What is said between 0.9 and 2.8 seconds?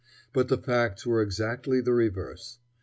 were exactly the reverse.